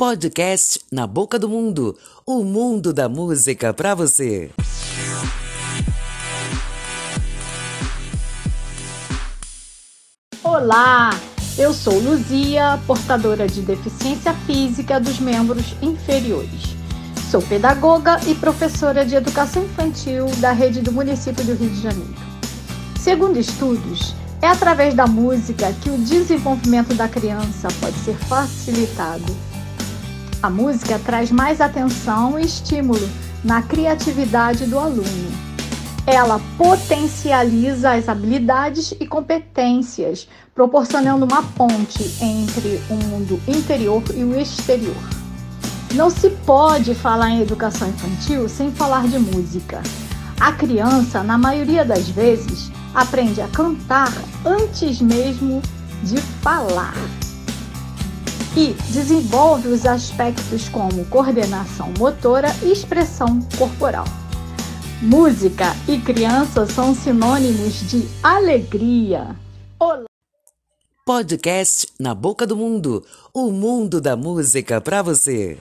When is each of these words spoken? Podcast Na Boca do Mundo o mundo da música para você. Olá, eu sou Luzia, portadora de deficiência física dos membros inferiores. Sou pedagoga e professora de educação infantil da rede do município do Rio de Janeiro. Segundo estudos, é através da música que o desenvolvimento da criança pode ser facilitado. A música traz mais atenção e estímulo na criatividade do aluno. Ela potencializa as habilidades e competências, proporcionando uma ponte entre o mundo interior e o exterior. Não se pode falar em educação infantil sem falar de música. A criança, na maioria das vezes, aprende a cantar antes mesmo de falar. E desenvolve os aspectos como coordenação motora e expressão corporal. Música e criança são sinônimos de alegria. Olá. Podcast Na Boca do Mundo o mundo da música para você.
Podcast 0.00 0.80
Na 0.90 1.06
Boca 1.06 1.38
do 1.38 1.46
Mundo 1.46 1.94
o 2.24 2.42
mundo 2.42 2.90
da 2.90 3.06
música 3.06 3.74
para 3.74 3.94
você. 3.94 4.50
Olá, 10.42 11.10
eu 11.58 11.74
sou 11.74 11.98
Luzia, 11.98 12.80
portadora 12.86 13.46
de 13.46 13.60
deficiência 13.60 14.32
física 14.46 14.98
dos 14.98 15.20
membros 15.20 15.74
inferiores. 15.82 16.74
Sou 17.30 17.42
pedagoga 17.42 18.18
e 18.26 18.34
professora 18.34 19.04
de 19.04 19.14
educação 19.14 19.64
infantil 19.64 20.24
da 20.38 20.52
rede 20.52 20.80
do 20.80 20.92
município 20.92 21.44
do 21.44 21.52
Rio 21.52 21.68
de 21.68 21.82
Janeiro. 21.82 22.16
Segundo 22.98 23.38
estudos, 23.38 24.14
é 24.40 24.46
através 24.46 24.94
da 24.94 25.06
música 25.06 25.70
que 25.74 25.90
o 25.90 25.98
desenvolvimento 25.98 26.94
da 26.94 27.06
criança 27.06 27.68
pode 27.78 27.98
ser 27.98 28.16
facilitado. 28.16 29.49
A 30.42 30.48
música 30.48 30.98
traz 30.98 31.30
mais 31.30 31.60
atenção 31.60 32.38
e 32.38 32.44
estímulo 32.44 33.06
na 33.44 33.60
criatividade 33.60 34.64
do 34.64 34.78
aluno. 34.78 35.30
Ela 36.06 36.40
potencializa 36.56 37.92
as 37.92 38.08
habilidades 38.08 38.94
e 38.98 39.06
competências, 39.06 40.26
proporcionando 40.54 41.26
uma 41.26 41.42
ponte 41.42 42.02
entre 42.22 42.80
o 42.88 42.94
mundo 42.94 43.38
interior 43.46 44.02
e 44.14 44.24
o 44.24 44.40
exterior. 44.40 44.96
Não 45.94 46.08
se 46.08 46.30
pode 46.30 46.94
falar 46.94 47.30
em 47.30 47.42
educação 47.42 47.88
infantil 47.88 48.48
sem 48.48 48.72
falar 48.72 49.06
de 49.08 49.18
música. 49.18 49.82
A 50.40 50.52
criança, 50.52 51.22
na 51.22 51.36
maioria 51.36 51.84
das 51.84 52.08
vezes, 52.08 52.72
aprende 52.94 53.42
a 53.42 53.48
cantar 53.48 54.10
antes 54.44 55.02
mesmo 55.02 55.60
de 56.02 56.16
falar. 56.16 56.94
E 58.56 58.74
desenvolve 58.92 59.68
os 59.68 59.86
aspectos 59.86 60.68
como 60.68 61.04
coordenação 61.06 61.92
motora 61.98 62.48
e 62.62 62.72
expressão 62.72 63.38
corporal. 63.56 64.04
Música 65.00 65.66
e 65.86 65.98
criança 65.98 66.66
são 66.66 66.92
sinônimos 66.92 67.88
de 67.88 68.08
alegria. 68.22 69.36
Olá. 69.78 70.04
Podcast 71.06 71.88
Na 71.98 72.12
Boca 72.12 72.44
do 72.44 72.56
Mundo 72.56 73.04
o 73.32 73.52
mundo 73.52 74.00
da 74.00 74.16
música 74.16 74.80
para 74.80 75.00
você. 75.00 75.56